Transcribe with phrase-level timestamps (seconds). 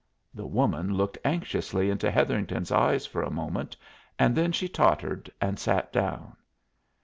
[0.33, 3.77] The woman looked anxiously into Hetherington's eyes for a moment,
[4.17, 6.35] and then she tottered and sat down.